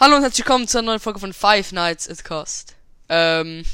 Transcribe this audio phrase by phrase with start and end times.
[0.00, 2.76] Hallo und herzlich willkommen zur neuen Folge von Five Nights at Cost.
[3.08, 3.64] Ähm,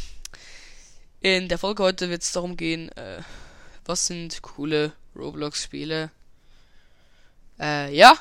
[1.20, 3.20] in der Folge heute wird es darum gehen, äh,
[3.85, 6.10] was sind coole Roblox-Spiele.
[7.60, 8.16] Äh, ja.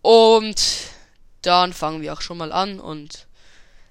[0.00, 0.56] Und
[1.42, 3.26] dann fangen wir auch schon mal an und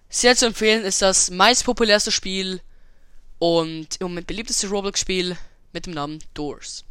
[0.10, 2.62] sehr zu empfehlen ist das meist populärste Spiel
[3.38, 5.38] und im Moment beliebteste Roblox-Spiel
[5.72, 6.84] mit dem Namen Doors.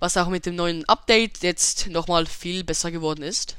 [0.00, 3.56] Was auch mit dem neuen Update jetzt nochmal viel besser geworden ist.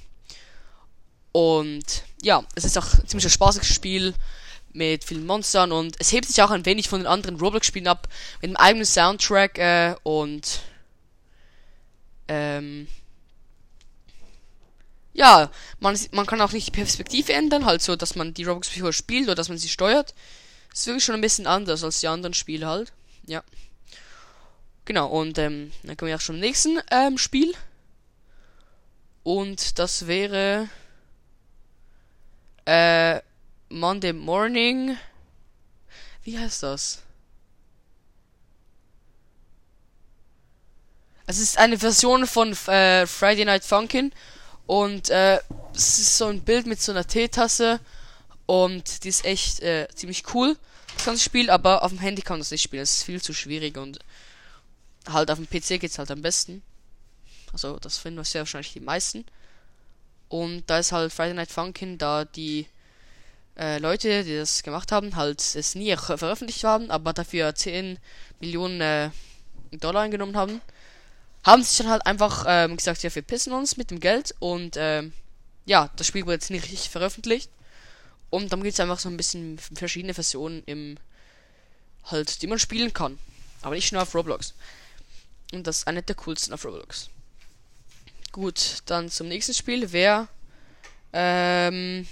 [1.32, 4.14] Und ja, es ist auch ziemlich ein spaßiges Spiel
[4.74, 8.08] mit vielen Monstern und es hebt sich auch ein wenig von den anderen Roblox-Spielen ab
[8.42, 10.62] mit einem eigenen Soundtrack äh, und
[12.28, 12.88] ähm,
[15.14, 18.94] ja, man, man kann auch nicht die Perspektive ändern, halt so, dass man die Roblox-Figur
[18.94, 20.14] spielt oder dass man sie steuert.
[20.72, 22.94] ist wirklich schon ein bisschen anders als die anderen Spiele halt.
[23.26, 23.44] Ja.
[24.86, 27.54] Genau, und ähm, dann kommen wir auch schon zum nächsten ähm, Spiel.
[29.24, 30.70] Und das wäre
[32.70, 33.22] äh,
[33.70, 34.96] Monday Morning.
[36.24, 37.02] Wie heißt das?
[41.26, 44.12] Es ist eine Version von äh, Friday Night Funkin'
[44.68, 45.40] und äh,
[45.74, 47.80] es ist so ein Bild mit so einer Teetasse
[48.46, 50.56] und die ist echt äh, ziemlich cool.
[50.96, 52.84] Das ganze Spiel, aber auf dem Handy kann man das nicht spielen.
[52.84, 53.98] Das ist viel zu schwierig und
[55.08, 56.62] halt auf dem PC geht's halt am besten.
[57.52, 59.26] Also das finden wir sehr wahrscheinlich die meisten.
[60.30, 62.68] Und da ist halt Friday Night Funkin', da die
[63.58, 68.00] äh, Leute, die das gemacht haben, halt es nie veröffentlicht haben, aber dafür 10
[68.40, 69.10] Millionen äh,
[69.72, 70.62] Dollar eingenommen haben,
[71.44, 74.76] haben sich dann halt einfach ähm, gesagt, ja, wir pissen uns mit dem Geld und
[74.78, 75.14] ähm,
[75.66, 77.50] ja, das Spiel wurde jetzt nicht richtig veröffentlicht.
[78.30, 80.98] Und dann gibt es einfach so ein bisschen verschiedene Versionen im
[82.06, 83.18] halt, die man spielen kann.
[83.62, 84.54] Aber nicht nur auf Roblox.
[85.54, 87.10] Und das ist eine der coolsten auf Roblox.
[88.40, 90.30] Gut, dann zum nächsten Spiel wäre
[91.12, 92.08] ähm,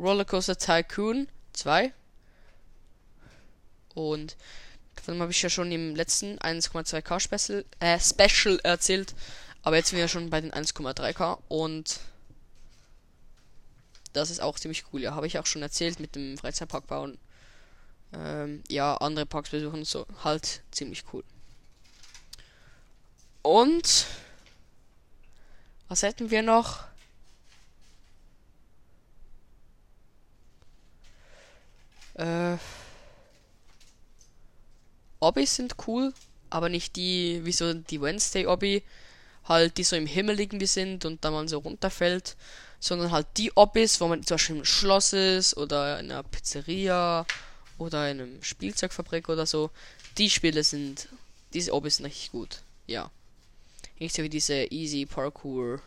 [0.00, 1.92] Rollercoaster Tycoon 2.
[3.94, 4.38] Und
[4.96, 9.14] davon habe ich ja schon im letzten 1,2K Special, äh, Special erzählt.
[9.62, 12.00] Aber jetzt sind wir schon bei den 1,3K und
[14.14, 15.02] das ist auch ziemlich cool.
[15.02, 17.18] Ja, habe ich auch schon erzählt mit dem Freizeitpark bauen.
[18.14, 21.24] Ähm, ja, andere Parks besuchen, so halt ziemlich cool.
[23.42, 24.06] Und
[25.88, 26.84] was hätten wir noch?
[32.14, 32.56] Äh,
[35.20, 36.12] Obbys sind cool,
[36.50, 38.82] aber nicht die, wie so die Wednesday Obby,
[39.44, 42.36] halt die so im Himmel irgendwie sind und dann man so runterfällt,
[42.80, 47.26] sondern halt die Obbys, wo man zum Beispiel im Schloss ist oder in einer Pizzeria
[47.78, 49.70] oder in einem Spielzeugfabrik oder so.
[50.18, 51.08] Die Spiele sind,
[51.54, 53.10] diese Obbys sind richtig gut, ja.
[53.98, 55.80] Nicht so wie diese Easy Parkour,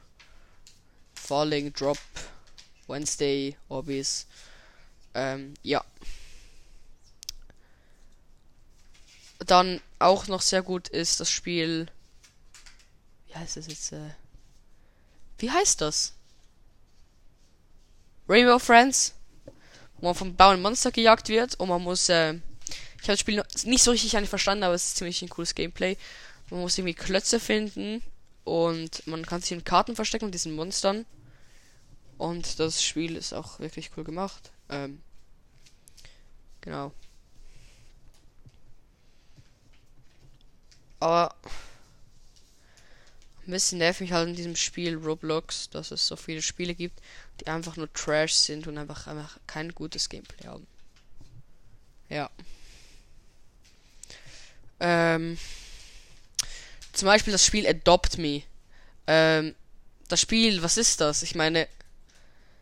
[1.16, 1.98] Falling, Drop,
[2.88, 4.28] Wednesday, Obbys.
[5.14, 5.84] Ähm, ja.
[9.40, 11.88] Dann auch noch sehr gut ist das Spiel.
[13.28, 13.94] Wie heißt das jetzt?
[13.94, 14.10] Äh,
[15.38, 16.14] wie heißt das?
[18.28, 19.14] Rainbow Friends.
[19.98, 22.10] Wo man vom blauen Monster gejagt wird und man muss.
[22.10, 22.40] Äh,
[22.98, 25.98] ich habe das Spiel nicht so richtig verstanden, aber es ist ziemlich ein cooles Gameplay.
[26.52, 28.04] Man muss irgendwie Klötze finden
[28.44, 31.06] und man kann sich in Karten verstecken mit diesen Monstern.
[32.18, 34.52] Und das Spiel ist auch wirklich cool gemacht.
[34.70, 35.02] Ähm,
[36.60, 36.92] genau.
[41.00, 41.34] Aber
[43.48, 47.02] ein bisschen nervt mich halt in diesem Spiel Roblox, dass es so viele Spiele gibt,
[47.40, 50.68] die einfach nur Trash sind und einfach, einfach kein gutes Gameplay haben.
[52.10, 52.30] Ja.
[54.82, 55.38] Ähm.
[57.02, 58.44] Zum Beispiel das Spiel Adopt Me.
[59.08, 59.56] Ähm,
[60.08, 61.24] das Spiel, was ist das?
[61.24, 61.68] Ich meine,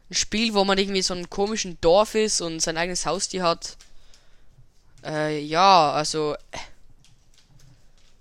[0.10, 3.76] ein Spiel, wo man irgendwie so einem komischen Dorf ist und sein eigenes Haustier hat.
[5.04, 6.38] Äh, ja, also.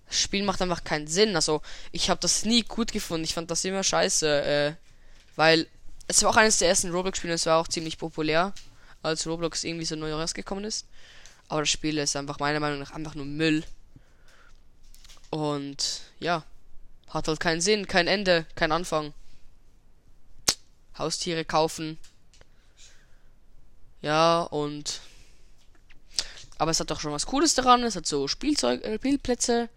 [0.08, 1.36] Das Spiel macht einfach keinen Sinn.
[1.36, 1.62] Also,
[1.92, 3.22] ich habe das nie gut gefunden.
[3.22, 4.42] Ich fand das immer scheiße.
[4.42, 4.72] Äh,
[5.36, 5.68] weil
[6.08, 7.34] es war auch eines der ersten Roblox-Spiele.
[7.34, 8.52] Es war auch ziemlich populär,
[9.04, 10.84] als Roblox irgendwie so neu rausgekommen ist.
[11.46, 13.62] Aber das Spiel ist einfach meiner Meinung nach einfach nur Müll.
[15.30, 16.44] Und ja,
[17.08, 19.12] hat halt keinen Sinn, kein Ende, kein Anfang.
[20.96, 21.98] Haustiere kaufen.
[24.00, 25.00] Ja, und.
[26.58, 27.84] Aber es hat doch schon was Cooles daran.
[27.84, 29.68] Es hat so Spielzeug, äh, Spielplätze.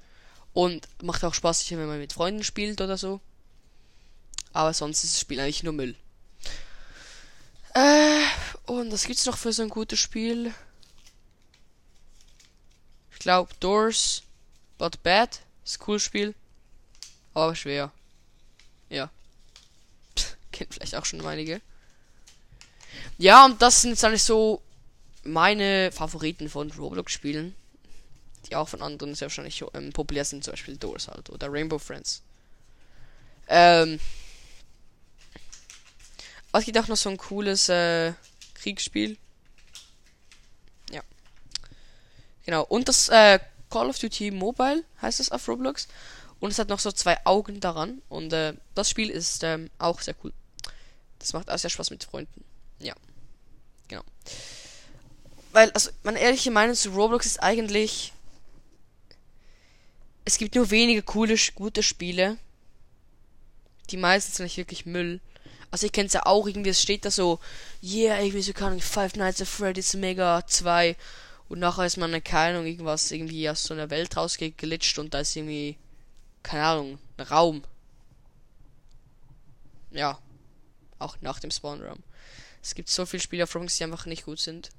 [0.53, 3.21] Und macht auch Spaß, wenn man mit Freunden spielt oder so.
[4.51, 5.95] Aber sonst ist das Spiel eigentlich nur Müll.
[7.73, 8.23] Äh,
[8.65, 10.53] und was gibt's noch für so ein gutes Spiel?
[13.11, 14.23] Ich glaube, Doors.
[14.81, 16.33] But Bad ist cooles Spiel.
[17.35, 17.91] Aber schwer.
[18.89, 19.11] Ja.
[20.51, 21.61] Kennt vielleicht auch schon einige.
[23.19, 24.59] Ja, und das sind jetzt eigentlich so
[25.23, 27.53] meine Favoriten von Roblox-Spielen.
[28.47, 31.77] Die auch von anderen sehr wahrscheinlich ähm, populär sind, zum Beispiel Doors halt oder Rainbow
[31.77, 32.23] Friends.
[33.49, 33.99] Ähm,
[36.49, 38.13] was gibt auch noch so ein cooles äh,
[38.55, 39.15] Kriegsspiel?
[40.89, 41.03] Ja.
[42.47, 42.63] Genau.
[42.63, 43.37] Und das äh,
[43.71, 45.87] Call of Duty Mobile heißt es auf Roblox.
[46.39, 48.01] Und es hat noch so zwei Augen daran.
[48.09, 50.33] Und äh, das Spiel ist ähm, auch sehr cool.
[51.19, 52.43] Das macht auch sehr Spaß mit Freunden.
[52.79, 52.95] Ja.
[53.87, 54.03] Genau.
[55.51, 58.13] Weil, also, meine ehrliche Meinung zu Roblox ist eigentlich.
[60.25, 62.37] Es gibt nur wenige coole, gute Spiele.
[63.89, 65.19] Die meisten sind nicht wirklich Müll.
[65.71, 67.39] Also ich kenne es ja auch, irgendwie, es steht da so,
[67.81, 70.97] yeah, irgendwie so kann Five Nights at Freddy's Mega 2
[71.51, 75.19] und nachher ist man keine Ahnung, irgendwas irgendwie aus so einer Welt rausgeglitscht und da
[75.19, 75.77] ist irgendwie,
[76.43, 77.63] keine Ahnung, ein Raum.
[79.91, 80.17] Ja.
[80.97, 82.01] Auch nach dem Spawn-Raum.
[82.63, 84.69] Es gibt so viele Spiele auf Roblox, die einfach nicht gut sind.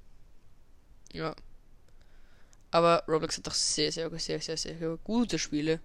[1.13, 1.37] Ja.
[2.71, 5.79] Aber Roblox hat doch sehr, sehr, sehr, sehr, sehr gute Spiele.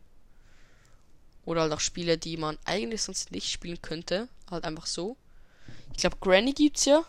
[1.43, 4.29] Oder halt auch Spiele, die man eigentlich sonst nicht spielen könnte.
[4.49, 5.17] Halt einfach so.
[5.91, 7.03] Ich glaube, Granny gibt's ja.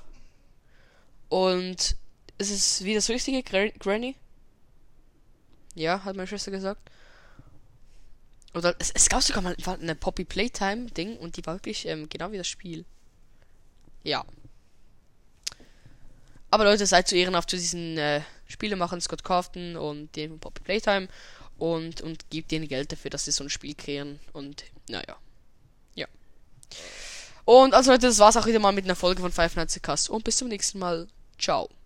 [1.29, 1.95] Und
[2.39, 4.17] es ist wie das richtige Granny.
[5.75, 6.91] Ja, hat meine Schwester gesagt.
[8.55, 12.09] Oder es, es gab sogar mal eine Poppy Playtime Ding und die war wirklich ähm,
[12.09, 12.85] genau wie das Spiel.
[14.03, 14.25] Ja.
[16.51, 20.63] Aber Leute, seid zu ehrenhaft zu diesen äh, Spiele machen, Scott Crafton und dem Poppy
[20.63, 21.09] Playtime
[21.59, 24.19] und, und gibt denen Geld dafür, dass sie so ein Spiel kreieren.
[24.33, 25.17] Und naja.
[25.95, 26.07] Ja.
[27.45, 29.83] Und also Leute, das war's auch wieder mal mit einer Folge von Five Nights at
[29.83, 30.09] Cast.
[30.09, 31.09] Und bis zum nächsten Mal.
[31.39, 31.69] Ciao.